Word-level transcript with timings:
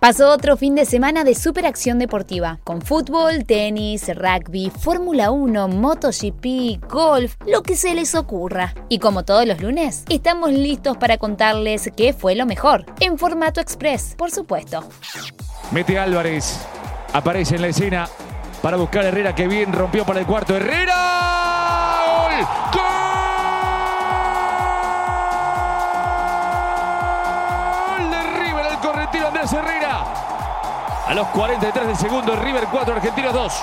Pasó 0.00 0.30
otro 0.30 0.56
fin 0.56 0.76
de 0.76 0.84
semana 0.84 1.24
de 1.24 1.34
superacción 1.34 1.98
deportiva, 1.98 2.60
con 2.62 2.82
fútbol, 2.82 3.44
tenis, 3.44 4.06
rugby, 4.14 4.70
Fórmula 4.70 5.32
1, 5.32 5.66
MotoGP, 5.66 6.88
golf, 6.88 7.34
lo 7.44 7.64
que 7.64 7.74
se 7.74 7.96
les 7.96 8.14
ocurra. 8.14 8.74
Y 8.88 9.00
como 9.00 9.24
todos 9.24 9.44
los 9.44 9.60
lunes, 9.60 10.04
estamos 10.08 10.52
listos 10.52 10.96
para 10.98 11.18
contarles 11.18 11.90
qué 11.96 12.12
fue 12.12 12.36
lo 12.36 12.46
mejor, 12.46 12.86
en 13.00 13.18
formato 13.18 13.60
express, 13.60 14.14
por 14.16 14.30
supuesto. 14.30 14.84
Mete 15.72 15.98
Álvarez, 15.98 16.60
aparece 17.12 17.56
en 17.56 17.62
la 17.62 17.68
escena 17.68 18.08
para 18.62 18.76
buscar 18.76 19.04
a 19.04 19.08
Herrera, 19.08 19.34
que 19.34 19.48
bien 19.48 19.72
rompió 19.72 20.06
para 20.06 20.20
el 20.20 20.26
cuarto. 20.26 20.54
¡Herrera! 20.54 21.17
Herrera. 29.46 30.04
A 31.06 31.14
los 31.14 31.28
43 31.28 31.86
del 31.86 31.96
segundo, 31.96 32.34
River 32.34 32.66
4, 32.70 32.94
Argentinos 32.94 33.32
2. 33.32 33.62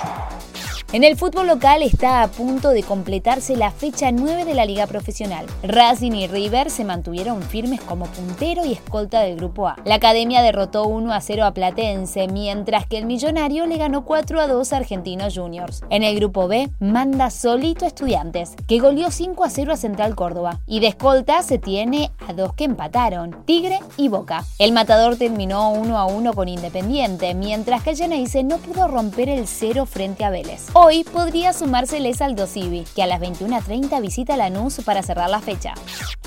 En 0.92 1.02
el 1.02 1.16
fútbol 1.16 1.48
local 1.48 1.82
está 1.82 2.22
a 2.22 2.28
punto 2.28 2.70
de 2.70 2.84
completarse 2.84 3.56
la 3.56 3.72
fecha 3.72 4.12
9 4.12 4.44
de 4.44 4.54
la 4.54 4.64
liga 4.64 4.86
profesional. 4.86 5.44
Racing 5.64 6.12
y 6.12 6.28
River 6.28 6.70
se 6.70 6.84
mantuvieron 6.84 7.42
firmes 7.42 7.80
como 7.80 8.06
puntero 8.06 8.64
y 8.64 8.72
escolta 8.72 9.20
del 9.20 9.36
grupo 9.36 9.66
A. 9.66 9.76
La 9.84 9.96
academia 9.96 10.42
derrotó 10.42 10.86
1 10.86 11.12
a 11.12 11.20
0 11.20 11.44
a 11.44 11.50
Platense, 11.52 12.28
mientras 12.28 12.86
que 12.86 12.98
el 12.98 13.04
millonario 13.04 13.66
le 13.66 13.78
ganó 13.78 14.04
4 14.04 14.40
a 14.40 14.46
2 14.46 14.72
a 14.72 14.76
Argentinos 14.76 15.36
Juniors. 15.36 15.82
En 15.90 16.04
el 16.04 16.14
grupo 16.14 16.46
B 16.46 16.70
manda 16.78 17.30
solito 17.30 17.84
a 17.84 17.88
Estudiantes, 17.88 18.54
que 18.68 18.78
goleó 18.78 19.10
5 19.10 19.42
a 19.42 19.50
0 19.50 19.72
a 19.72 19.76
Central 19.76 20.14
Córdoba. 20.14 20.60
Y 20.68 20.78
de 20.78 20.86
escolta 20.86 21.42
se 21.42 21.58
tiene 21.58 22.12
a 22.28 22.32
dos 22.32 22.52
que 22.54 22.62
empataron, 22.62 23.44
Tigre 23.44 23.80
y 23.96 24.06
Boca. 24.06 24.44
El 24.60 24.70
matador 24.70 25.16
terminó 25.16 25.72
1 25.72 25.98
a 25.98 26.06
1 26.06 26.32
con 26.32 26.48
Independiente, 26.48 27.34
mientras 27.34 27.82
que 27.82 27.90
el 27.90 27.96
Geneise 27.96 28.44
no 28.44 28.58
pudo 28.58 28.86
romper 28.86 29.28
el 29.28 29.48
cero 29.48 29.84
frente 29.84 30.24
a 30.24 30.30
Vélez. 30.30 30.68
Hoy 30.78 31.04
podría 31.04 31.54
sumárseles 31.54 32.20
al 32.20 32.36
Dosivi, 32.36 32.84
que 32.94 33.02
a 33.02 33.06
las 33.06 33.18
21.30 33.18 33.98
visita 34.02 34.36
Lanús 34.36 34.82
para 34.84 35.02
cerrar 35.02 35.30
la 35.30 35.40
fecha. 35.40 35.72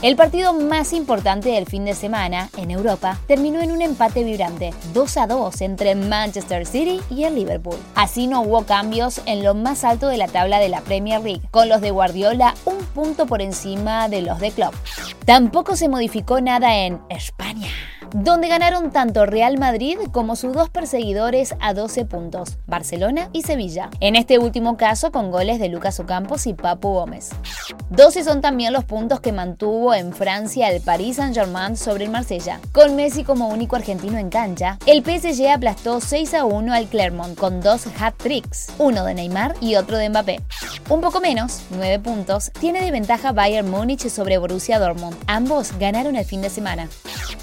El 0.01 0.15
partido 0.15 0.53
más 0.53 0.91
importante 0.93 1.49
del 1.49 1.67
fin 1.67 1.85
de 1.85 1.93
semana, 1.93 2.49
en 2.57 2.71
Europa, 2.71 3.19
terminó 3.27 3.61
en 3.61 3.71
un 3.71 3.83
empate 3.83 4.23
vibrante, 4.23 4.73
2 4.91 5.17
a 5.17 5.27
2 5.27 5.61
entre 5.61 5.93
Manchester 5.93 6.65
City 6.65 6.99
y 7.11 7.25
el 7.25 7.35
Liverpool. 7.35 7.77
Así 7.93 8.25
no 8.25 8.41
hubo 8.41 8.65
cambios 8.65 9.21
en 9.27 9.43
lo 9.43 9.53
más 9.53 9.83
alto 9.83 10.07
de 10.07 10.17
la 10.17 10.27
tabla 10.27 10.57
de 10.57 10.69
la 10.69 10.81
Premier 10.81 11.21
League, 11.21 11.43
con 11.51 11.69
los 11.69 11.79
de 11.79 11.91
Guardiola 11.91 12.55
un 12.65 12.77
punto 12.95 13.27
por 13.27 13.43
encima 13.43 14.09
de 14.09 14.23
los 14.23 14.39
de 14.39 14.49
Klopp. 14.49 14.73
Tampoco 15.25 15.75
se 15.75 15.89
modificó 15.89 16.41
nada 16.41 16.75
en 16.75 16.99
España 17.09 17.69
donde 18.13 18.47
ganaron 18.47 18.91
tanto 18.91 19.25
Real 19.25 19.57
Madrid 19.57 19.97
como 20.11 20.35
sus 20.35 20.53
dos 20.53 20.69
perseguidores 20.69 21.55
a 21.59 21.73
12 21.73 22.05
puntos, 22.05 22.57
Barcelona 22.67 23.29
y 23.33 23.43
Sevilla. 23.43 23.89
En 23.99 24.15
este 24.15 24.39
último 24.39 24.77
caso 24.77 25.11
con 25.11 25.31
goles 25.31 25.59
de 25.59 25.69
Lucas 25.69 25.99
Ocampos 25.99 26.47
y 26.47 26.53
Papu 26.53 26.89
Gómez. 26.89 27.29
12 27.89 28.23
son 28.23 28.41
también 28.41 28.73
los 28.73 28.85
puntos 28.85 29.19
que 29.19 29.31
mantuvo 29.31 29.93
en 29.93 30.13
Francia 30.13 30.69
el 30.69 30.81
Paris 30.81 31.17
Saint-Germain 31.17 31.75
sobre 31.75 32.05
el 32.05 32.11
Marsella. 32.11 32.59
Con 32.71 32.95
Messi 32.95 33.23
como 33.23 33.49
único 33.49 33.75
argentino 33.75 34.17
en 34.17 34.29
cancha, 34.29 34.77
el 34.85 35.03
PSG 35.03 35.49
aplastó 35.49 36.01
6 36.01 36.33
a 36.33 36.45
1 36.45 36.73
al 36.73 36.87
Clermont 36.87 37.37
con 37.37 37.61
dos 37.61 37.87
hat-tricks, 37.99 38.67
uno 38.77 39.05
de 39.05 39.13
Neymar 39.13 39.55
y 39.61 39.75
otro 39.75 39.97
de 39.97 40.09
Mbappé. 40.09 40.41
Un 40.89 41.01
poco 41.01 41.19
menos, 41.19 41.61
9 41.71 41.99
puntos, 41.99 42.51
tiene 42.59 42.83
de 42.83 42.91
ventaja 42.91 43.31
Bayern 43.31 43.69
Múnich 43.69 44.07
sobre 44.09 44.37
Borussia 44.37 44.79
Dortmund. 44.79 45.15
Ambos 45.27 45.77
ganaron 45.79 46.15
el 46.15 46.25
fin 46.25 46.41
de 46.41 46.49
semana. 46.49 46.89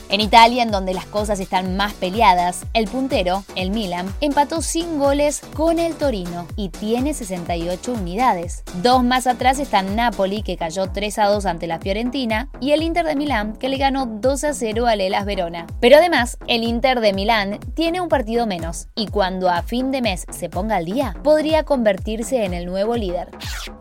En 0.08 0.20
Italia, 0.20 0.62
en 0.62 0.70
donde 0.70 0.94
las 0.94 1.06
cosas 1.06 1.40
están 1.40 1.76
más 1.76 1.92
peleadas, 1.94 2.64
el 2.74 2.86
puntero, 2.86 3.42
el 3.56 3.70
Milan, 3.70 4.06
empató 4.20 4.62
sin 4.62 4.98
goles 5.00 5.40
con 5.54 5.80
el 5.80 5.96
Torino 5.96 6.46
y 6.54 6.68
tiene 6.68 7.12
68 7.12 7.92
unidades. 7.92 8.62
Dos 8.82 9.02
más 9.02 9.26
atrás 9.26 9.58
están 9.58 9.96
Napoli, 9.96 10.42
que 10.42 10.56
cayó 10.56 10.90
3 10.92 11.18
a 11.18 11.26
2 11.26 11.46
ante 11.46 11.66
la 11.66 11.80
Fiorentina, 11.80 12.48
y 12.60 12.70
el 12.70 12.82
Inter 12.82 13.04
de 13.04 13.16
Milán, 13.16 13.54
que 13.54 13.68
le 13.68 13.78
ganó 13.78 14.06
2 14.06 14.44
a 14.44 14.54
0 14.54 14.86
al 14.86 15.00
Elas 15.00 15.24
Verona. 15.24 15.66
Pero 15.80 15.96
además, 15.96 16.38
el 16.46 16.62
Inter 16.62 17.00
de 17.00 17.12
Milán 17.12 17.58
tiene 17.74 18.00
un 18.00 18.08
partido 18.08 18.46
menos, 18.46 18.86
y 18.94 19.08
cuando 19.08 19.50
a 19.50 19.62
fin 19.62 19.90
de 19.90 20.02
mes 20.02 20.24
se 20.30 20.48
ponga 20.48 20.76
al 20.76 20.84
día, 20.84 21.16
podría 21.24 21.64
convertirse 21.64 22.44
en 22.44 22.54
el 22.54 22.66
nuevo 22.66 22.94
líder. 22.94 23.30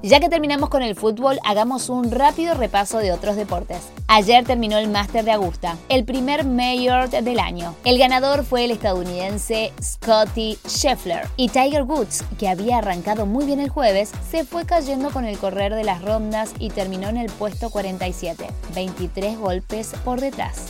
Ya 0.01 0.19
que 0.19 0.29
terminamos 0.29 0.69
con 0.69 0.81
el 0.81 0.95
fútbol, 0.95 1.39
hagamos 1.45 1.89
un 1.89 2.11
rápido 2.11 2.55
repaso 2.55 2.97
de 2.97 3.11
otros 3.11 3.35
deportes. 3.35 3.89
Ayer 4.07 4.43
terminó 4.43 4.77
el 4.77 4.89
Máster 4.89 5.23
de 5.23 5.31
Augusta, 5.31 5.77
el 5.89 6.05
primer 6.15 6.45
mayor 6.45 7.09
del 7.09 7.39
año. 7.39 7.75
El 7.83 7.97
ganador 7.97 8.45
fue 8.45 8.63
el 8.63 8.71
estadounidense 8.71 9.73
Scotty 9.83 10.57
Scheffler 10.65 11.27
y 11.35 11.49
Tiger 11.49 11.83
Woods, 11.83 12.23
que 12.39 12.47
había 12.47 12.77
arrancado 12.77 13.25
muy 13.25 13.45
bien 13.45 13.59
el 13.59 13.67
jueves, 13.67 14.13
se 14.31 14.45
fue 14.45 14.65
cayendo 14.65 15.09
con 15.09 15.25
el 15.25 15.37
correr 15.37 15.75
de 15.75 15.83
las 15.83 16.01
rondas 16.01 16.53
y 16.57 16.69
terminó 16.69 17.09
en 17.09 17.17
el 17.17 17.29
puesto 17.29 17.69
47, 17.69 18.47
23 18.73 19.37
golpes 19.37 19.91
por 20.05 20.21
detrás. 20.21 20.67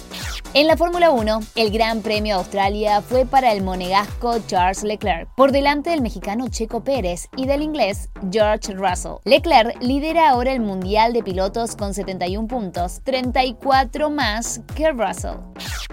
En 0.57 0.67
la 0.67 0.77
Fórmula 0.77 1.11
1, 1.11 1.41
el 1.55 1.69
Gran 1.69 2.01
Premio 2.01 2.35
de 2.35 2.39
Australia 2.39 3.01
fue 3.01 3.25
para 3.25 3.51
el 3.51 3.61
monegasco 3.61 4.39
Charles 4.47 4.83
Leclerc, 4.83 5.27
por 5.35 5.51
delante 5.51 5.89
del 5.89 6.01
mexicano 6.01 6.47
Checo 6.47 6.81
Pérez 6.81 7.27
y 7.35 7.45
del 7.45 7.61
inglés 7.61 8.07
George 8.31 8.73
Russell. 8.73 9.17
Leclerc 9.25 9.75
lidera 9.81 10.29
ahora 10.29 10.53
el 10.53 10.61
Mundial 10.61 11.11
de 11.11 11.23
Pilotos 11.23 11.75
con 11.75 11.93
71 11.93 12.47
puntos, 12.47 13.01
34 13.03 14.09
más 14.09 14.61
que 14.75 14.93
Russell. 14.93 15.39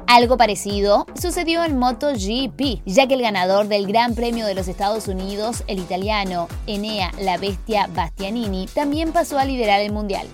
Algo 0.06 0.36
parecido 0.36 1.06
sucedió 1.20 1.64
en 1.64 1.76
MotoGP, 1.76 2.82
ya 2.86 3.08
que 3.08 3.14
el 3.14 3.22
ganador 3.22 3.66
del 3.66 3.88
Gran 3.88 4.14
Premio 4.14 4.46
de 4.46 4.54
los 4.54 4.68
Estados 4.68 5.08
Unidos, 5.08 5.64
el 5.66 5.80
italiano 5.80 6.46
Enea 6.68 7.10
la 7.18 7.36
Bestia 7.36 7.88
Bastianini, 7.92 8.68
también 8.72 9.10
pasó 9.10 9.40
a 9.40 9.44
liderar 9.44 9.80
el 9.80 9.90
Mundial. 9.90 10.28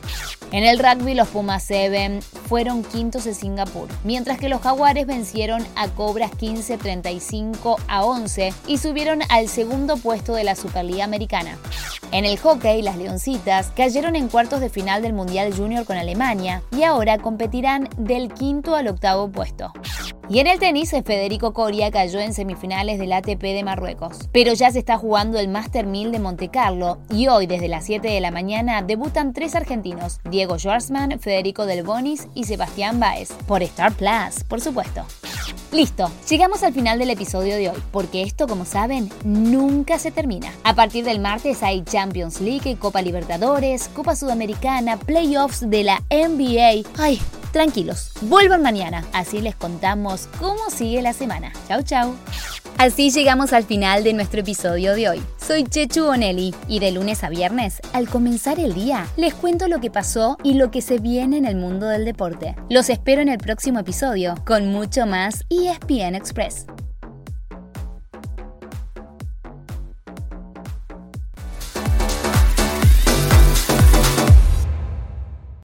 En 0.51 0.65
el 0.65 0.79
rugby 0.79 1.13
los 1.13 1.29
Pumas 1.29 1.63
7 1.65 2.21
fueron 2.49 2.83
quintos 2.83 3.27
en 3.27 3.35
Singapur, 3.35 3.89
mientras 4.03 4.39
que 4.39 4.49
los 4.49 4.63
Jaguares 4.63 5.07
vencieron 5.07 5.63
a 5.77 5.89
Cobras 5.89 6.31
15 6.35 6.79
35 6.79 7.77
a 7.87 8.05
11 8.05 8.55
y 8.67 8.79
subieron 8.79 9.21
al 9.29 9.49
segundo 9.49 9.99
puesto 9.99 10.33
de 10.33 10.45
la 10.45 10.55
Superliga 10.55 11.05
Americana. 11.05 11.59
En 12.13 12.25
el 12.25 12.39
hockey, 12.39 12.81
las 12.81 12.97
Leoncitas 12.97 13.71
cayeron 13.77 14.17
en 14.17 14.29
cuartos 14.29 14.61
de 14.61 14.71
final 14.71 15.03
del 15.03 15.13
Mundial 15.13 15.55
Junior 15.55 15.85
con 15.85 15.99
Alemania 15.99 16.63
y 16.71 16.85
ahora 16.85 17.19
competirán 17.19 17.91
del 17.99 18.33
quinto 18.33 18.75
al 18.75 18.89
octavo 18.89 19.31
puesto. 19.31 19.73
Y 20.31 20.41
en 20.41 20.47
el 20.47 20.59
tenis, 20.59 20.91
Federico 20.91 21.55
Coria 21.55 21.91
cayó 21.91 22.21
en 22.21 22.35
semifinales 22.35 22.99
del 22.99 23.13
ATP 23.13 23.41
de 23.41 23.63
Marruecos. 23.65 24.29
Pero 24.31 24.53
ya 24.53 24.71
se 24.71 24.79
está 24.79 24.99
jugando 24.99 25.39
el 25.39 25.49
Master 25.49 25.87
1000 25.87 26.13
de 26.13 26.19
Monte 26.19 26.49
Carlo 26.49 26.99
y 27.11 27.29
hoy 27.29 27.47
desde 27.47 27.69
las 27.69 27.87
7 27.87 28.07
de 28.07 28.21
la 28.21 28.31
mañana 28.31 28.83
debutan 28.83 29.33
tres 29.33 29.55
argentinos, 29.55 30.21
Diego 30.25 30.59
Schwartzman, 30.59 31.19
Federico 31.19 31.65
Del 31.65 31.83
Bonis 31.83 32.29
y 32.35 32.45
Sebastián 32.45 33.01
Baez, 33.01 33.33
por 33.47 33.63
Star 33.63 33.95
Plus, 33.95 34.45
por 34.45 34.61
supuesto. 34.61 35.07
Listo, 35.73 36.11
llegamos 36.29 36.63
al 36.63 36.75
final 36.75 36.99
del 36.99 37.11
episodio 37.11 37.57
de 37.57 37.71
hoy, 37.71 37.79
porque 37.91 38.23
esto, 38.23 38.47
como 38.47 38.67
saben, 38.67 39.11
nunca 39.25 39.99
se 39.99 40.11
termina. 40.11 40.53
A 40.63 40.75
partir 40.75 41.05
del 41.05 41.21
martes 41.21 41.63
hay 41.63 41.85
Champions 41.85 42.41
League, 42.41 42.77
Copa 42.79 43.01
Libertadores, 43.01 43.89
Copa 43.89 44.15
Sudamericana, 44.17 44.99
playoffs 44.99 45.69
de 45.69 45.85
la 45.85 46.03
NBA. 46.11 46.89
Ay, 46.99 47.21
tranquilos, 47.53 48.13
vuelvan 48.23 48.63
mañana, 48.63 49.05
así 49.13 49.41
les 49.41 49.55
contamos 49.55 50.29
cómo 50.39 50.71
sigue 50.71 51.03
la 51.03 51.13
semana. 51.13 51.53
Chau, 51.69 51.83
chau. 51.83 52.15
Así 52.79 53.11
llegamos 53.11 53.53
al 53.53 53.65
final 53.65 54.05
de 54.05 54.13
nuestro 54.13 54.41
episodio 54.41 54.95
de 54.95 55.09
hoy. 55.09 55.23
Soy 55.37 55.65
Chechu 55.65 56.05
Bonelli 56.05 56.55
y 56.69 56.79
de 56.79 56.93
lunes 56.93 57.25
a 57.25 57.29
viernes, 57.29 57.81
al 57.93 58.09
comenzar 58.09 58.61
el 58.61 58.73
día, 58.73 59.07
les 59.17 59.35
cuento 59.35 59.67
lo 59.67 59.81
que 59.81 59.91
pasó 59.91 60.37
y 60.45 60.55
lo 60.55 60.71
que 60.71 60.81
se 60.81 60.99
viene 60.99 61.39
en 61.39 61.45
el 61.45 61.57
mundo 61.57 61.89
del 61.89 62.05
deporte. 62.05 62.55
Los 62.69 62.89
espero 62.89 63.21
en 63.21 63.31
el 63.31 63.39
próximo 63.39 63.81
episodio 63.81 64.37
con 64.47 64.71
mucho 64.71 65.07
más 65.07 65.45
ESPN 65.51 66.15
Express. 66.15 66.67